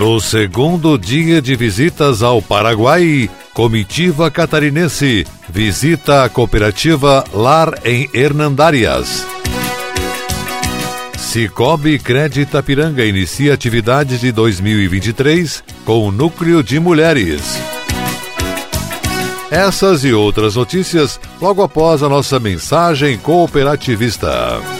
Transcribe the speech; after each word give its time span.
No 0.00 0.18
segundo 0.18 0.96
dia 0.96 1.42
de 1.42 1.54
visitas 1.54 2.22
ao 2.22 2.40
Paraguai, 2.40 3.28
comitiva 3.52 4.30
catarinense 4.30 5.26
visita 5.46 6.24
a 6.24 6.28
cooperativa 6.30 7.22
Lar 7.34 7.80
em 7.84 8.08
Hernandárias. 8.14 9.26
Cicobi 11.18 11.98
Crédito 11.98 12.62
Piranga 12.62 13.04
inicia 13.04 13.52
atividades 13.52 14.20
de 14.20 14.32
2023 14.32 15.62
com 15.84 16.08
o 16.08 16.10
núcleo 16.10 16.62
de 16.62 16.80
mulheres. 16.80 17.60
Essas 19.50 20.02
e 20.02 20.14
outras 20.14 20.56
notícias 20.56 21.20
logo 21.38 21.62
após 21.62 22.02
a 22.02 22.08
nossa 22.08 22.40
mensagem 22.40 23.18
cooperativista. 23.18 24.79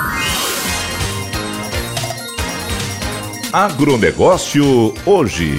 Agronegócio 3.53 4.93
hoje. 5.05 5.57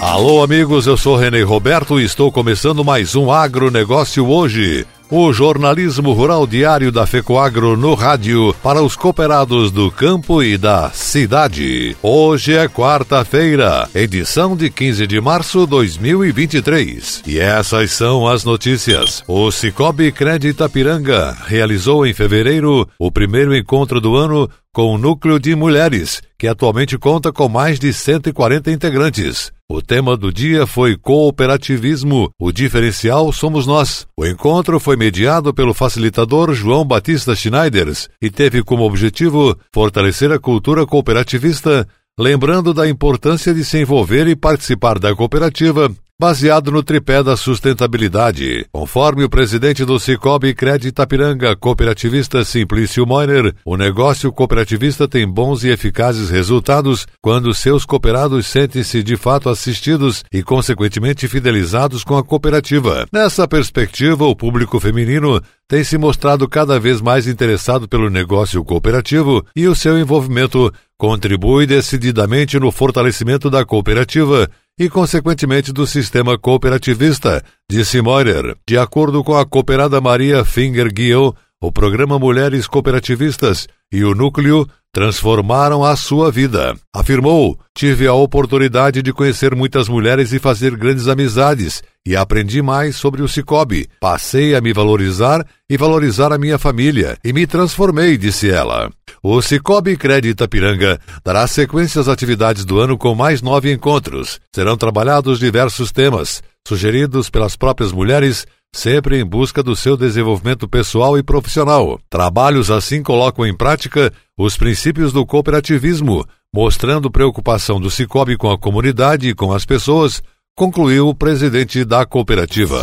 Alô, 0.00 0.42
amigos, 0.42 0.86
eu 0.86 0.96
sou 0.96 1.16
René 1.16 1.42
Roberto 1.42 2.00
e 2.00 2.04
estou 2.04 2.32
começando 2.32 2.82
mais 2.82 3.14
um 3.14 3.30
Agronegócio 3.30 4.26
hoje. 4.26 4.86
O 5.10 5.32
jornalismo 5.32 6.12
rural 6.12 6.46
diário 6.46 6.92
da 6.92 7.06
FECOAGRO 7.06 7.78
no 7.78 7.94
rádio 7.94 8.54
para 8.62 8.82
os 8.82 8.94
cooperados 8.94 9.70
do 9.72 9.90
campo 9.90 10.42
e 10.42 10.58
da 10.58 10.90
cidade. 10.90 11.96
Hoje 12.02 12.54
é 12.54 12.68
quarta-feira, 12.68 13.88
edição 13.94 14.54
de 14.54 14.68
15 14.68 15.06
de 15.06 15.18
março 15.18 15.60
de 15.60 15.68
2023. 15.68 17.22
E 17.26 17.38
essas 17.38 17.92
são 17.92 18.28
as 18.28 18.44
notícias. 18.44 19.24
O 19.26 19.50
Cicobi 19.50 20.12
Crédito 20.12 20.68
Piranga 20.68 21.34
realizou 21.46 22.06
em 22.06 22.12
fevereiro 22.12 22.86
o 22.98 23.10
primeiro 23.10 23.56
encontro 23.56 24.02
do 24.02 24.14
ano 24.14 24.46
com 24.74 24.94
o 24.94 24.98
núcleo 24.98 25.40
de 25.40 25.54
mulheres, 25.56 26.20
que 26.38 26.46
atualmente 26.46 26.98
conta 26.98 27.32
com 27.32 27.48
mais 27.48 27.80
de 27.80 27.94
140 27.94 28.70
integrantes. 28.70 29.50
O 29.70 29.82
tema 29.82 30.16
do 30.16 30.32
dia 30.32 30.66
foi 30.66 30.96
cooperativismo, 30.96 32.30
o 32.40 32.50
diferencial 32.50 33.30
somos 33.30 33.66
nós. 33.66 34.06
O 34.16 34.24
encontro 34.24 34.80
foi 34.80 34.96
mediado 34.96 35.52
pelo 35.52 35.74
facilitador 35.74 36.54
João 36.54 36.86
Batista 36.86 37.36
Schneiders 37.36 38.08
e 38.18 38.30
teve 38.30 38.62
como 38.62 38.84
objetivo 38.84 39.54
fortalecer 39.70 40.32
a 40.32 40.38
cultura 40.38 40.86
cooperativista, 40.86 41.86
lembrando 42.18 42.72
da 42.72 42.88
importância 42.88 43.52
de 43.52 43.62
se 43.62 43.78
envolver 43.78 44.26
e 44.26 44.34
participar 44.34 44.98
da 44.98 45.14
cooperativa 45.14 45.94
baseado 46.20 46.72
no 46.72 46.82
tripé 46.82 47.22
da 47.22 47.36
sustentabilidade. 47.36 48.66
Conforme 48.72 49.22
o 49.22 49.30
presidente 49.30 49.84
do 49.84 50.00
Cicobi 50.00 50.52
Crédito 50.52 50.88
Itapiranga, 50.88 51.54
cooperativista 51.54 52.44
Simplício 52.44 53.06
Moiner, 53.06 53.54
o 53.64 53.76
negócio 53.76 54.32
cooperativista 54.32 55.06
tem 55.06 55.28
bons 55.28 55.62
e 55.62 55.68
eficazes 55.68 56.28
resultados 56.28 57.06
quando 57.22 57.54
seus 57.54 57.84
cooperados 57.84 58.48
sentem-se 58.48 59.00
de 59.00 59.16
fato 59.16 59.48
assistidos 59.48 60.24
e, 60.32 60.42
consequentemente, 60.42 61.28
fidelizados 61.28 62.02
com 62.02 62.18
a 62.18 62.24
cooperativa. 62.24 63.06
Nessa 63.12 63.46
perspectiva, 63.46 64.24
o 64.24 64.34
público 64.34 64.80
feminino 64.80 65.40
tem 65.68 65.84
se 65.84 65.96
mostrado 65.96 66.48
cada 66.48 66.80
vez 66.80 67.00
mais 67.00 67.28
interessado 67.28 67.86
pelo 67.86 68.10
negócio 68.10 68.64
cooperativo 68.64 69.46
e 69.54 69.68
o 69.68 69.76
seu 69.76 69.96
envolvimento 69.96 70.72
contribui 70.96 71.64
decididamente 71.64 72.58
no 72.58 72.72
fortalecimento 72.72 73.48
da 73.48 73.64
cooperativa 73.64 74.50
e, 74.78 74.88
consequentemente, 74.88 75.72
do 75.72 75.86
sistema 75.86 76.38
cooperativista, 76.38 77.42
disse 77.68 78.00
Moirer. 78.00 78.56
De 78.66 78.78
acordo 78.78 79.24
com 79.24 79.36
a 79.36 79.44
cooperada 79.44 80.00
Maria 80.00 80.44
Finger 80.44 80.92
Guiel, 80.92 81.34
o 81.60 81.72
programa 81.72 82.18
Mulheres 82.18 82.66
Cooperativistas 82.66 83.66
e 83.90 84.04
o 84.04 84.14
Núcleo 84.14 84.66
transformaram 84.92 85.84
a 85.84 85.94
sua 85.96 86.30
vida. 86.30 86.76
Afirmou: 86.94 87.58
Tive 87.74 88.06
a 88.06 88.14
oportunidade 88.14 89.02
de 89.02 89.12
conhecer 89.12 89.54
muitas 89.54 89.88
mulheres 89.88 90.32
e 90.32 90.38
fazer 90.38 90.76
grandes 90.76 91.08
amizades, 91.08 91.82
e 92.04 92.16
aprendi 92.16 92.62
mais 92.62 92.96
sobre 92.96 93.22
o 93.22 93.28
Cicobi. 93.28 93.88
Passei 94.00 94.54
a 94.54 94.60
me 94.60 94.72
valorizar 94.72 95.46
e 95.68 95.76
valorizar 95.76 96.32
a 96.32 96.38
minha 96.38 96.58
família, 96.58 97.16
e 97.24 97.32
me 97.32 97.46
transformei, 97.46 98.16
disse 98.16 98.50
ela. 98.50 98.90
O 99.22 99.42
Cicobi 99.42 99.96
Crédito 99.96 100.48
Piranga 100.48 100.98
dará 101.24 101.46
sequência 101.46 102.00
às 102.00 102.08
atividades 102.08 102.64
do 102.64 102.78
ano 102.78 102.96
com 102.96 103.14
mais 103.14 103.42
nove 103.42 103.72
encontros. 103.72 104.40
Serão 104.54 104.76
trabalhados 104.76 105.38
diversos 105.38 105.92
temas, 105.92 106.42
sugeridos 106.66 107.28
pelas 107.28 107.56
próprias 107.56 107.92
mulheres 107.92 108.46
sempre 108.74 109.20
em 109.20 109.24
busca 109.24 109.62
do 109.62 109.74
seu 109.74 109.96
desenvolvimento 109.96 110.68
pessoal 110.68 111.18
e 111.18 111.22
profissional. 111.22 111.98
Trabalhos 112.08 112.70
assim 112.70 113.02
colocam 113.02 113.46
em 113.46 113.56
prática 113.56 114.12
os 114.36 114.56
princípios 114.56 115.12
do 115.12 115.26
cooperativismo, 115.26 116.24
mostrando 116.54 117.10
preocupação 117.10 117.80
do 117.80 117.90
Cicobi 117.90 118.36
com 118.36 118.50
a 118.50 118.58
comunidade 118.58 119.28
e 119.28 119.34
com 119.34 119.52
as 119.52 119.64
pessoas, 119.64 120.22
concluiu 120.56 121.08
o 121.08 121.14
presidente 121.14 121.84
da 121.84 122.04
cooperativa. 122.04 122.78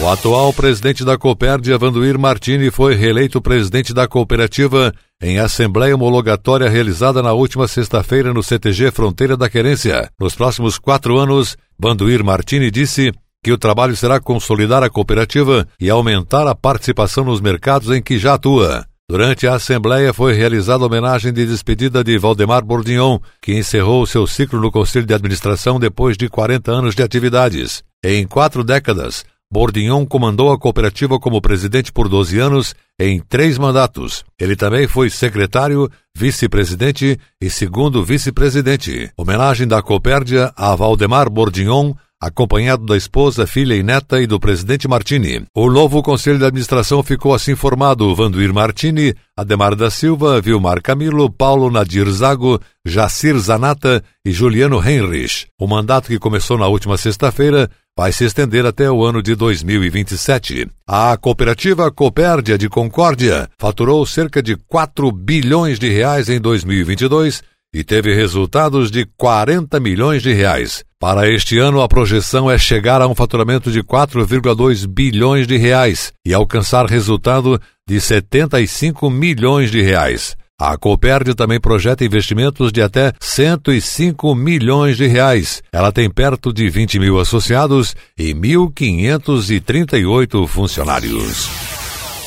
O 0.00 0.06
atual 0.06 0.52
presidente 0.52 1.04
da 1.04 1.18
Copérdia, 1.18 1.76
Vanduir 1.76 2.16
Martini, 2.16 2.70
foi 2.70 2.94
reeleito 2.94 3.42
presidente 3.42 3.92
da 3.92 4.06
cooperativa 4.06 4.94
em 5.20 5.40
assembleia 5.40 5.96
homologatória 5.96 6.68
realizada 6.68 7.20
na 7.20 7.32
última 7.32 7.66
sexta-feira 7.66 8.32
no 8.32 8.40
CTG 8.40 8.92
Fronteira 8.92 9.36
da 9.36 9.50
Querência. 9.50 10.08
Nos 10.18 10.36
próximos 10.36 10.78
quatro 10.78 11.18
anos, 11.18 11.56
Vanduir 11.76 12.22
Martini 12.22 12.70
disse 12.70 13.12
que 13.42 13.52
o 13.52 13.58
trabalho 13.58 13.96
será 13.96 14.20
consolidar 14.20 14.82
a 14.82 14.90
cooperativa 14.90 15.66
e 15.80 15.88
aumentar 15.88 16.46
a 16.46 16.54
participação 16.54 17.24
nos 17.24 17.40
mercados 17.40 17.90
em 17.90 18.02
que 18.02 18.18
já 18.18 18.34
atua. 18.34 18.86
Durante 19.10 19.46
a 19.46 19.54
Assembleia 19.54 20.12
foi 20.12 20.34
realizada 20.34 20.84
a 20.84 20.86
homenagem 20.86 21.32
de 21.32 21.46
despedida 21.46 22.04
de 22.04 22.18
Valdemar 22.18 22.62
Bordignon, 22.62 23.18
que 23.40 23.54
encerrou 23.54 24.04
seu 24.04 24.26
ciclo 24.26 24.60
no 24.60 24.70
Conselho 24.70 25.06
de 25.06 25.14
Administração 25.14 25.80
depois 25.80 26.16
de 26.16 26.28
40 26.28 26.70
anos 26.70 26.94
de 26.94 27.02
atividades. 27.02 27.82
Em 28.04 28.26
quatro 28.26 28.62
décadas, 28.62 29.24
Bordignon 29.50 30.04
comandou 30.04 30.52
a 30.52 30.58
cooperativa 30.58 31.18
como 31.18 31.40
presidente 31.40 31.90
por 31.90 32.06
12 32.06 32.38
anos 32.38 32.74
em 33.00 33.18
três 33.18 33.56
mandatos. 33.56 34.22
Ele 34.38 34.54
também 34.54 34.86
foi 34.86 35.08
secretário, 35.08 35.90
vice-presidente 36.14 37.18
e 37.40 37.48
segundo 37.48 38.04
vice-presidente. 38.04 39.10
Homenagem 39.16 39.66
da 39.66 39.80
Copérdia 39.80 40.52
a 40.54 40.76
Valdemar 40.76 41.30
Bordignon 41.30 41.94
acompanhado 42.20 42.84
da 42.84 42.96
esposa, 42.96 43.46
filha 43.46 43.74
e 43.74 43.82
neta 43.82 44.20
e 44.20 44.26
do 44.26 44.40
presidente 44.40 44.88
Martini. 44.88 45.44
O 45.54 45.70
novo 45.70 46.02
conselho 46.02 46.38
de 46.38 46.44
administração 46.44 47.02
ficou 47.02 47.34
assim 47.34 47.54
formado: 47.54 48.14
Vanduir 48.14 48.52
Martini, 48.52 49.14
Ademar 49.36 49.74
da 49.74 49.90
Silva, 49.90 50.40
Vilmar 50.40 50.82
Camilo, 50.82 51.30
Paulo 51.30 51.70
Nadir 51.70 52.08
Zago, 52.10 52.60
Jacir 52.84 53.38
Zanata 53.38 54.02
e 54.24 54.30
Juliano 54.30 54.82
Heinrich. 54.82 55.46
O 55.58 55.66
mandato 55.66 56.08
que 56.08 56.18
começou 56.18 56.58
na 56.58 56.66
última 56.66 56.96
sexta-feira 56.96 57.70
vai 57.96 58.12
se 58.12 58.24
estender 58.24 58.64
até 58.64 58.88
o 58.90 59.04
ano 59.04 59.20
de 59.20 59.34
2027. 59.34 60.68
A 60.86 61.16
cooperativa 61.16 61.90
Copérdia 61.90 62.56
de 62.56 62.68
Concórdia 62.68 63.48
faturou 63.58 64.06
cerca 64.06 64.40
de 64.40 64.56
4 64.56 65.10
bilhões 65.10 65.78
de 65.78 65.88
reais 65.88 66.28
em 66.28 66.40
2022 66.40 67.42
e 67.74 67.82
teve 67.82 68.14
resultados 68.14 68.90
de 68.90 69.04
40 69.16 69.80
milhões 69.80 70.22
de 70.22 70.32
reais. 70.32 70.84
Para 71.00 71.32
este 71.32 71.60
ano, 71.60 71.80
a 71.80 71.86
projeção 71.86 72.50
é 72.50 72.58
chegar 72.58 73.00
a 73.00 73.06
um 73.06 73.14
faturamento 73.14 73.70
de 73.70 73.84
4,2 73.84 74.84
bilhões 74.84 75.46
de 75.46 75.56
reais 75.56 76.12
e 76.26 76.34
alcançar 76.34 76.86
resultado 76.86 77.60
de 77.86 78.00
75 78.00 79.08
milhões 79.08 79.70
de 79.70 79.80
reais. 79.80 80.36
A 80.60 80.76
Coperd 80.76 81.36
também 81.36 81.60
projeta 81.60 82.04
investimentos 82.04 82.72
de 82.72 82.82
até 82.82 83.12
105 83.20 84.34
milhões 84.34 84.96
de 84.96 85.06
reais. 85.06 85.62
Ela 85.72 85.92
tem 85.92 86.10
perto 86.10 86.52
de 86.52 86.68
20 86.68 86.98
mil 86.98 87.20
associados 87.20 87.94
e 88.18 88.34
1.538 88.34 90.48
funcionários. 90.48 91.48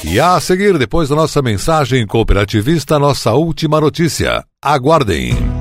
E 0.06 0.18
a 0.18 0.39
seguir, 0.39 0.77
depois 0.77 1.09
da 1.09 1.15
nossa 1.18 1.41
mensagem 1.41 2.07
cooperativista, 2.07 2.97
nossa 2.97 3.33
última 3.33 3.81
notícia. 3.81 4.45
Aguardem. 4.63 5.60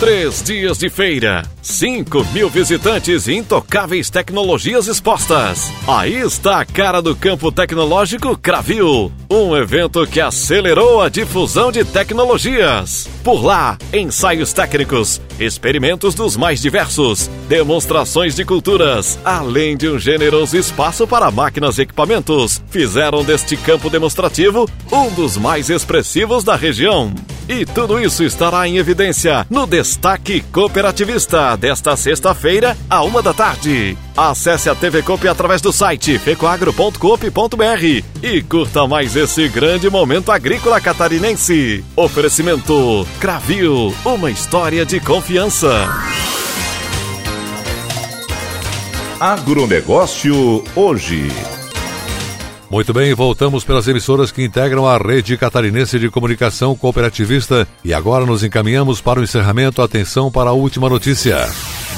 Três 0.00 0.42
dias 0.42 0.78
de 0.78 0.88
feira 0.88 1.42
5 1.60 2.24
mil 2.32 2.48
visitantes 2.48 3.26
e 3.26 3.34
intocáveis 3.34 4.08
tecnologias 4.08 4.88
expostas. 4.88 5.70
Aí 5.86 6.14
está 6.14 6.58
a 6.58 6.64
cara 6.64 7.02
do 7.02 7.14
campo 7.14 7.52
tecnológico 7.52 8.34
Cravil, 8.34 9.12
um 9.30 9.54
evento 9.54 10.06
que 10.06 10.18
acelerou 10.18 11.02
a 11.02 11.10
difusão 11.10 11.70
de 11.70 11.84
tecnologias. 11.84 13.10
Por 13.22 13.44
lá, 13.44 13.76
ensaios 13.92 14.54
técnicos, 14.54 15.20
experimentos 15.38 16.14
dos 16.14 16.34
mais 16.34 16.62
diversos, 16.62 17.28
demonstrações 17.46 18.34
de 18.34 18.42
culturas, 18.42 19.18
além 19.22 19.76
de 19.76 19.86
um 19.86 19.98
generoso 19.98 20.56
espaço 20.56 21.06
para 21.06 21.30
máquinas 21.30 21.76
e 21.76 21.82
equipamentos, 21.82 22.62
fizeram 22.70 23.22
deste 23.22 23.54
campo 23.54 23.90
demonstrativo 23.90 24.66
um 24.90 25.10
dos 25.10 25.36
mais 25.36 25.68
expressivos 25.68 26.42
da 26.42 26.56
região. 26.56 27.12
E 27.48 27.64
tudo 27.64 27.98
isso 28.00 28.22
estará 28.22 28.66
em 28.66 28.76
evidência 28.76 29.46
no 29.50 29.66
Destaque 29.66 30.40
Cooperativista 30.52 31.56
desta 31.56 31.96
sexta-feira, 31.96 32.76
à 32.88 33.02
uma 33.02 33.22
da 33.22 33.34
tarde. 33.34 33.96
Acesse 34.16 34.68
a 34.68 34.74
TV 34.74 35.02
Coop 35.02 35.26
através 35.26 35.60
do 35.60 35.72
site 35.72 36.18
fecoagro.coop.br 36.18 38.04
e 38.22 38.42
curta 38.42 38.86
mais 38.86 39.16
esse 39.16 39.48
grande 39.48 39.88
momento 39.88 40.30
agrícola 40.30 40.80
catarinense. 40.80 41.84
Oferecimento 41.96 43.06
Cravil, 43.18 43.94
uma 44.04 44.30
história 44.30 44.84
de 44.86 45.00
confiança. 45.00 45.88
Agronegócio 49.20 50.64
hoje. 50.74 51.28
Muito 52.70 52.92
bem, 52.94 53.12
voltamos 53.14 53.64
pelas 53.64 53.88
emissoras 53.88 54.30
que 54.30 54.44
integram 54.44 54.86
a 54.86 54.96
rede 54.96 55.36
catarinense 55.36 55.98
de 55.98 56.08
comunicação 56.08 56.76
cooperativista 56.76 57.66
e 57.84 57.92
agora 57.92 58.24
nos 58.24 58.44
encaminhamos 58.44 59.00
para 59.00 59.18
o 59.18 59.24
encerramento. 59.24 59.82
Atenção 59.82 60.30
para 60.30 60.50
a 60.50 60.52
última 60.52 60.88
notícia. 60.88 61.36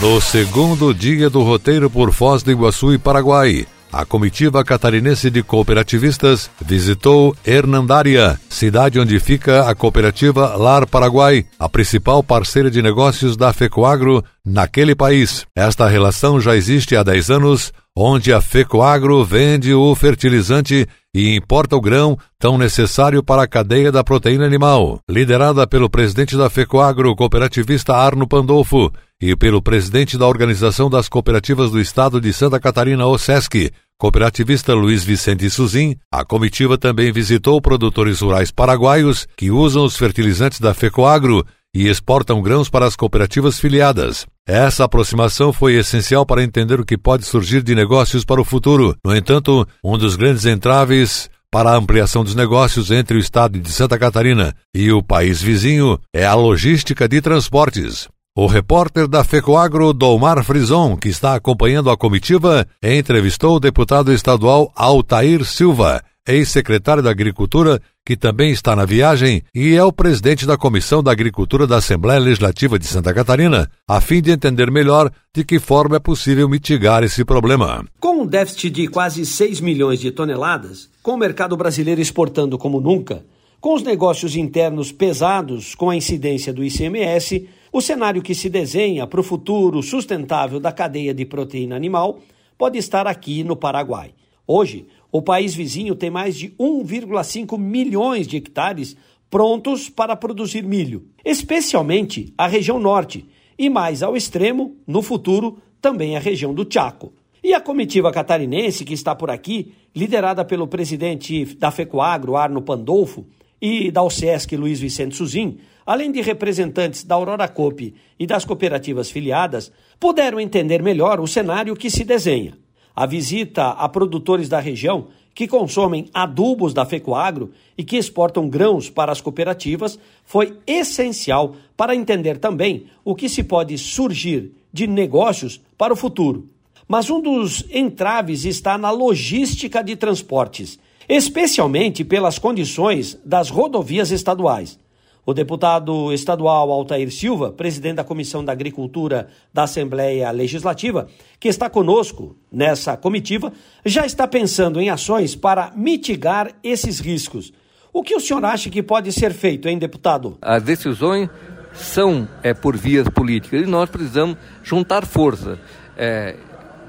No 0.01 0.19
segundo 0.19 0.95
dia 0.95 1.29
do 1.29 1.43
roteiro 1.43 1.91
por 1.91 2.11
Foz 2.11 2.43
do 2.43 2.51
Iguaçu 2.51 2.95
e 2.95 2.99
Paraguai, 2.99 3.67
a 3.93 4.07
comitiva 4.07 4.65
catarinense 4.65 5.29
de 5.29 5.43
cooperativistas 5.43 6.51
visitou 6.65 7.37
Hernandária, 7.45 8.41
cidade 8.49 8.99
onde 8.99 9.21
fica 9.21 9.69
a 9.69 9.75
cooperativa 9.75 10.57
Lar 10.57 10.87
Paraguai, 10.87 11.45
a 11.59 11.69
principal 11.69 12.23
parceira 12.23 12.71
de 12.71 12.81
negócios 12.81 13.37
da 13.37 13.53
FECOAGRO 13.53 14.25
naquele 14.43 14.95
país. 14.95 15.45
Esta 15.55 15.87
relação 15.87 16.41
já 16.41 16.57
existe 16.57 16.97
há 16.97 17.03
10 17.03 17.31
anos, 17.31 17.73
onde 17.97 18.33
a 18.33 18.41
FECOAGRO 18.41 19.23
vende 19.25 19.75
o 19.75 19.95
fertilizante 19.95 20.87
e 21.15 21.37
importa 21.37 21.77
o 21.77 21.81
grão 21.81 22.17
tão 22.39 22.57
necessário 22.57 23.23
para 23.23 23.43
a 23.43 23.47
cadeia 23.47 23.93
da 23.93 24.03
proteína 24.03 24.47
animal. 24.47 24.99
Liderada 25.09 25.67
pelo 25.67 25.91
presidente 25.91 26.37
da 26.37 26.49
FECOAGRO, 26.49 27.15
cooperativista 27.15 27.95
Arno 27.95 28.27
Pandolfo, 28.27 28.91
e 29.21 29.37
pelo 29.37 29.63
presidente 29.63 30.17
da 30.17 30.27
Organização 30.27 30.89
das 30.89 31.09
Cooperativas 31.09 31.71
do 31.71 31.79
Estado 31.79 32.21
de 32.21 32.33
Santa 32.33 32.59
Catarina, 32.59 33.07
OSESC, 33.07 33.71
cooperativista 33.99 34.75
Luiz 34.75 35.05
Vicente 35.05 35.49
Suzin, 35.49 35.95
a 36.11 36.25
comitiva 36.25 36.77
também 36.77 37.13
visitou 37.13 37.61
produtores 37.61 38.21
rurais 38.21 38.51
paraguaios 38.51 39.29
que 39.37 39.51
usam 39.51 39.85
os 39.85 39.97
fertilizantes 39.97 40.59
da 40.59 40.75
FECOAGRO 40.75 41.47
e 41.75 41.89
exportam 41.89 42.43
grãos 42.43 42.69
para 42.69 42.87
as 42.87 42.97
cooperativas 42.97 43.59
filiadas. 43.59 44.27
Essa 44.47 44.85
aproximação 44.85 45.53
foi 45.53 45.75
essencial 45.75 46.27
para 46.27 46.43
entender 46.43 46.81
o 46.81 46.85
que 46.85 46.99
pode 46.99 47.25
surgir 47.25 47.63
de 47.63 47.75
negócios 47.75 48.25
para 48.25 48.41
o 48.41 48.45
futuro. 48.45 48.97
No 49.05 49.17
entanto, 49.17 49.67
um 49.83 49.97
dos 49.97 50.17
grandes 50.17 50.45
entraves 50.45 51.31
para 51.51 51.71
a 51.71 51.77
ampliação 51.77 52.25
dos 52.25 52.35
negócios 52.35 52.91
entre 52.91 53.17
o 53.17 53.21
estado 53.21 53.59
de 53.61 53.71
Santa 53.71 53.99
Catarina 53.99 54.55
e 54.75 54.91
o 54.91 55.03
país 55.03 55.41
vizinho 55.41 55.99
é 56.13 56.25
a 56.25 56.35
logística 56.35 57.07
de 57.07 57.21
transportes. 57.21 58.09
O 58.35 58.47
repórter 58.47 59.07
da 59.07 59.23
FECOAGRO, 59.23 59.93
Dolmar 59.93 60.43
Frison, 60.43 60.97
que 60.97 61.11
está 61.11 61.35
acompanhando 61.35 61.91
a 61.91 61.97
comitiva, 61.99 62.67
entrevistou 62.83 63.57
o 63.57 63.61
deputado 63.61 64.11
estadual 64.11 64.73
Altair 64.75 65.45
Silva, 65.45 66.03
ex-secretário 66.27 67.03
da 67.03 67.11
Agricultura, 67.11 67.81
que 68.05 68.17
também 68.17 68.51
está 68.51 68.77
na 68.77 68.85
viagem 68.85 69.43
e 69.55 69.75
é 69.75 69.83
o 69.83 69.93
presidente 69.93 70.47
da 70.47 70.57
Comissão 70.57 71.03
da 71.03 71.11
Agricultura 71.11 71.67
da 71.67 71.77
Assembleia 71.77 72.21
Legislativa 72.21 72.79
de 72.79 72.87
Santa 72.87 73.13
Catarina, 73.13 73.71
a 73.89 74.01
fim 74.01 74.23
de 74.23 74.31
entender 74.31 74.71
melhor 74.71 75.11
de 75.35 75.45
que 75.45 75.59
forma 75.59 75.97
é 75.97 76.01
possível 76.01 76.49
mitigar 76.49 77.03
esse 77.03 77.25
problema. 77.25 77.85
Com 78.01 78.23
um 78.23 78.27
déficit 78.27 78.71
de 78.71 78.89
quase 78.89 79.27
6 79.27 79.61
milhões 79.61 80.01
de 80.01 80.11
toneladas, 80.11 80.89
com 81.03 81.13
o 81.13 81.19
mercado 81.19 81.57
brasileiro 81.57 82.01
exportando 82.01 82.57
como 82.57 82.81
nunca, 82.81 83.25
com 83.61 83.75
os 83.75 83.83
negócios 83.83 84.35
internos 84.37 84.91
pesados 84.91 85.75
com 85.75 85.91
a 85.91 85.97
incidência 85.97 86.53
do 86.53 86.65
ICMS, 86.65 87.49
o 87.73 87.81
cenário 87.81 88.21
que 88.21 88.35
se 88.35 88.49
desenha 88.49 89.07
para 89.07 89.21
o 89.21 89.25
futuro 89.25 89.83
sustentável 89.83 90.61
da 90.61 90.71
cadeia 90.71 91.15
de 91.15 91.25
proteína 91.25 91.75
animal 91.75 92.21
pode 92.59 92.79
estar 92.79 93.07
aqui 93.07 93.43
no 93.43 93.57
Paraguai. 93.57 94.13
Hoje, 94.47 94.87
o 95.11 95.23
país 95.23 95.55
vizinho 95.55 95.95
tem 95.95 96.11
mais 96.11 96.37
de 96.37 96.51
1,5 96.51 97.59
milhões 97.59 98.27
de 98.27 98.37
hectares 98.37 98.97
prontos 99.31 99.89
para 99.89 100.17
produzir 100.17 100.63
milho, 100.63 101.07
especialmente 101.25 102.33
a 102.37 102.47
região 102.47 102.79
norte, 102.79 103.27
e 103.59 103.71
mais 103.71 104.03
ao 104.03 104.17
extremo, 104.17 104.77
no 104.87 105.01
futuro, 105.03 105.59
também 105.81 106.17
a 106.17 106.21
região 106.21 106.53
do 106.53 106.67
Chaco. 106.71 107.13
E 107.43 107.55
a 107.55 107.61
comitiva 107.61 108.13
catarinense 108.13 108.85
que 108.85 108.95
está 108.95 109.15
por 109.15 109.31
aqui, 109.31 109.75
liderada 109.95 110.45
pelo 110.45 110.67
presidente 110.67 111.45
da 111.57 111.71
FECOAGRO, 111.71 112.37
Arno 112.37 112.63
Pandolfo, 112.63 113.27
e 113.61 113.91
da 113.91 114.03
OSESC, 114.03 114.57
Luiz 114.57 114.81
Vicente 114.81 115.15
Suzin, 115.15 115.59
além 115.87 116.11
de 116.11 116.21
representantes 116.21 117.05
da 117.05 117.15
Aurora 117.15 117.47
Coop 117.49 117.95
e 118.19 118.27
das 118.27 118.45
cooperativas 118.45 119.11
filiadas, 119.11 119.73
puderam 120.01 120.41
entender 120.41 120.83
melhor 120.83 121.21
o 121.21 121.29
cenário 121.29 121.77
que 121.77 121.89
se 121.89 122.05
desenha. 122.05 122.62
A 122.95 123.07
visita 123.07 123.69
a 123.71 123.89
produtores 123.89 124.49
da 124.49 124.61
região 124.61 125.09
que 125.35 125.49
consomem 125.49 126.09
adubos 126.13 126.75
da 126.75 126.85
Fecoagro 126.85 127.53
e 127.77 127.83
que 127.83 127.97
exportam 127.97 128.49
grãos 128.49 128.91
para 128.91 129.11
as 129.11 129.21
cooperativas 129.21 129.99
foi 130.25 130.59
essencial 130.67 131.57
para 131.77 131.97
entender 131.97 132.39
também 132.39 132.87
o 133.05 133.15
que 133.15 133.29
se 133.29 133.43
pode 133.43 133.77
surgir 133.79 134.53
de 134.73 134.87
negócios 134.87 135.61
para 135.77 135.93
o 135.93 135.97
futuro. 135.97 136.49
Mas 136.87 137.09
um 137.09 137.21
dos 137.21 137.65
entraves 137.71 138.45
está 138.45 138.77
na 138.77 138.91
logística 138.91 139.83
de 139.83 139.97
transportes, 139.97 140.79
especialmente 141.09 142.05
pelas 142.05 142.39
condições 142.39 143.19
das 143.25 143.49
rodovias 143.49 144.11
estaduais. 144.11 144.79
O 145.25 145.33
deputado 145.33 146.13
estadual 146.13 146.73
Altair 146.73 147.13
Silva, 147.13 147.53
presidente 147.53 147.97
da 147.97 148.05
Comissão 148.05 148.45
da 148.45 148.51
Agricultura 148.51 149.29
da 149.55 149.63
Assembleia 149.63 150.29
Legislativa, 150.33 151.07
que 151.39 151.49
está 151.49 151.71
conosco 151.71 152.37
nessa 152.51 152.97
comitiva, 152.97 153.53
já 153.85 154.05
está 154.05 154.27
pensando 154.27 154.81
em 154.81 154.91
ações 154.91 155.37
para 155.37 155.71
mitigar 155.77 156.51
esses 156.61 156.99
riscos. 156.99 157.53
O 157.93 158.03
que 158.03 158.17
o 158.17 158.21
senhor 158.21 158.45
acha 158.45 158.69
que 158.69 158.83
pode 158.83 159.13
ser 159.13 159.33
feito, 159.33 159.69
hein, 159.69 159.79
deputado? 159.79 160.39
As 160.43 160.61
decisões 160.61 161.31
são 161.73 162.29
é, 162.43 162.53
por 162.53 162.77
vias 162.77 163.09
políticas 163.09 163.63
e 163.63 163.67
nós 163.67 163.89
precisamos 163.89 164.37
juntar 164.65 165.07
força. 165.07 165.57
É, 165.97 166.35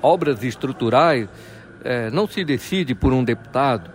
obras 0.02 0.44
estruturais 0.44 1.30
é, 1.84 2.10
não 2.10 2.28
se 2.28 2.44
decide 2.44 2.96
por 2.96 3.13
um 3.13 3.24
deputado, 3.24 3.92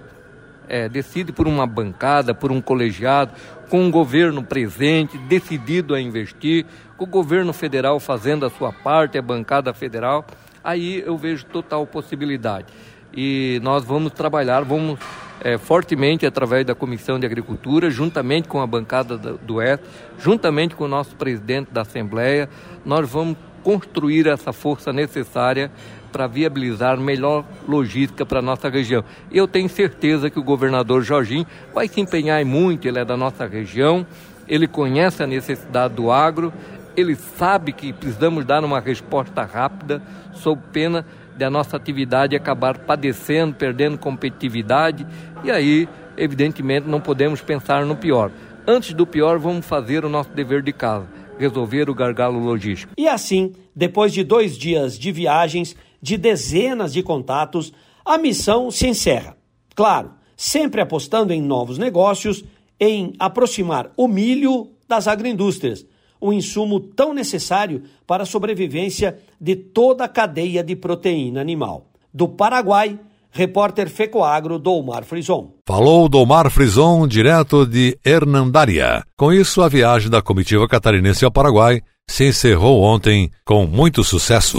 é, 0.68 0.88
decide 0.88 1.33
por 1.33 1.49
uma 1.49 1.66
bancada, 1.66 2.35
por 2.35 2.52
um 2.52 2.61
colegiado, 2.61 3.33
com 3.68 3.80
um 3.82 3.90
governo 3.90 4.42
presente, 4.42 5.18
decidido 5.18 5.94
a 5.94 6.00
investir, 6.00 6.66
com 6.96 7.04
o 7.04 7.08
governo 7.08 7.52
federal 7.52 8.00
fazendo 8.00 8.46
a 8.46 8.50
sua 8.50 8.72
parte, 8.72 9.18
a 9.18 9.22
bancada 9.22 9.72
federal, 9.72 10.26
aí 10.64 11.02
eu 11.04 11.16
vejo 11.16 11.44
total 11.46 11.87
possibilidade. 11.87 12.66
E 13.14 13.60
nós 13.62 13.84
vamos 13.84 14.12
trabalhar, 14.12 14.62
vamos 14.62 14.98
é, 15.40 15.56
fortemente 15.56 16.26
através 16.26 16.64
da 16.66 16.75
Comissão 16.75 17.18
de 17.18 17.26
Agricultura, 17.26 17.90
juntamente 17.90 18.48
com 18.48 18.60
a 18.60 18.66
bancada 18.66 19.16
do 19.16 19.56
Oeste, 19.56 19.87
juntamente 20.18 20.75
com 20.75 20.84
o 20.84 20.88
nosso 20.88 21.14
presidente 21.16 21.70
da 21.72 21.82
Assembleia, 21.82 22.48
nós 22.84 23.08
vamos 23.08 23.37
construir 23.62 24.26
essa 24.26 24.52
força 24.52 24.92
necessária 24.92 25.70
para 26.10 26.26
viabilizar 26.26 26.98
melhor 26.98 27.44
logística 27.66 28.24
para 28.24 28.40
a 28.40 28.42
nossa 28.42 28.68
região. 28.68 29.04
Eu 29.30 29.46
tenho 29.46 29.68
certeza 29.68 30.30
que 30.30 30.38
o 30.38 30.42
governador 30.42 31.02
Jorginho 31.02 31.46
vai 31.74 31.88
se 31.88 32.00
empenhar 32.00 32.44
muito, 32.44 32.88
ele 32.88 32.98
é 32.98 33.04
da 33.04 33.16
nossa 33.16 33.46
região, 33.46 34.06
ele 34.48 34.66
conhece 34.66 35.22
a 35.22 35.26
necessidade 35.26 35.94
do 35.94 36.10
agro, 36.10 36.52
ele 36.96 37.14
sabe 37.14 37.72
que 37.72 37.92
precisamos 37.92 38.44
dar 38.44 38.64
uma 38.64 38.80
resposta 38.80 39.44
rápida, 39.44 40.02
sob 40.32 40.60
pena 40.72 41.06
de 41.36 41.44
a 41.44 41.50
nossa 41.50 41.76
atividade 41.76 42.34
acabar 42.34 42.78
padecendo, 42.78 43.54
perdendo 43.54 43.96
competitividade, 43.96 45.06
e 45.44 45.50
aí, 45.50 45.88
evidentemente, 46.16 46.88
não 46.88 47.00
podemos 47.00 47.40
pensar 47.40 47.86
no 47.86 47.94
pior. 47.94 48.32
Antes 48.66 48.92
do 48.92 49.06
pior, 49.06 49.38
vamos 49.38 49.64
fazer 49.64 50.04
o 50.04 50.08
nosso 50.08 50.30
dever 50.30 50.62
de 50.62 50.72
casa, 50.72 51.06
resolver 51.38 51.88
o 51.88 51.94
gargalo 51.94 52.40
logístico. 52.40 52.92
E 52.98 53.06
assim, 53.06 53.54
depois 53.74 54.12
de 54.12 54.24
dois 54.24 54.58
dias 54.58 54.98
de 54.98 55.12
viagens, 55.12 55.76
de 56.00 56.16
dezenas 56.16 56.92
de 56.92 57.02
contatos, 57.02 57.72
a 58.04 58.18
missão 58.18 58.70
se 58.70 58.86
encerra. 58.86 59.36
Claro, 59.74 60.12
sempre 60.36 60.80
apostando 60.80 61.32
em 61.32 61.40
novos 61.42 61.78
negócios, 61.78 62.44
em 62.78 63.12
aproximar 63.18 63.90
o 63.96 64.06
milho 64.06 64.68
das 64.88 65.08
agroindústrias 65.08 65.84
um 66.20 66.32
insumo 66.32 66.80
tão 66.80 67.14
necessário 67.14 67.82
para 68.06 68.24
a 68.24 68.26
sobrevivência 68.26 69.18
de 69.40 69.56
toda 69.56 70.04
a 70.04 70.08
cadeia 70.08 70.62
de 70.62 70.74
proteína 70.76 71.40
animal. 71.40 71.86
Do 72.12 72.28
Paraguai, 72.28 72.98
repórter 73.30 73.88
Fecoagro 73.88 74.58
Domar 74.58 75.04
Frison. 75.04 75.52
Falou 75.66 76.08
Domar 76.08 76.50
Frison, 76.50 77.06
direto 77.06 77.66
de 77.66 77.98
Hernandaria. 78.04 79.02
Com 79.16 79.32
isso, 79.32 79.62
a 79.62 79.68
viagem 79.68 80.10
da 80.10 80.22
comitiva 80.22 80.66
catarinense 80.66 81.24
ao 81.24 81.30
Paraguai 81.30 81.80
se 82.08 82.24
encerrou 82.26 82.82
ontem 82.82 83.30
com 83.44 83.66
muito 83.66 84.02
sucesso. 84.02 84.58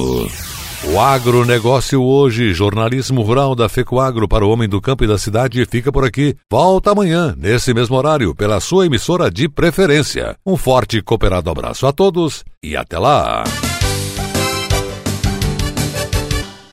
O 0.81 0.97
agronegócio 0.97 2.01
hoje, 2.01 2.53
jornalismo 2.53 3.21
rural 3.21 3.53
da 3.53 3.67
FECOAGro 3.67 4.29
para 4.29 4.45
o 4.45 4.49
homem 4.49 4.67
do 4.67 4.79
campo 4.79 5.03
e 5.03 5.07
da 5.07 5.17
cidade 5.17 5.65
fica 5.65 5.91
por 5.91 6.05
aqui. 6.05 6.35
Volta 6.49 6.91
amanhã, 6.91 7.35
nesse 7.37 7.73
mesmo 7.73 7.97
horário, 7.97 8.33
pela 8.33 8.61
sua 8.61 8.85
emissora 8.85 9.29
de 9.29 9.49
preferência. 9.49 10.37
Um 10.45 10.55
forte 10.55 10.97
e 10.97 11.01
cooperado 11.01 11.49
abraço 11.49 11.85
a 11.85 11.91
todos 11.91 12.45
e 12.63 12.77
até 12.77 12.97
lá! 12.97 13.43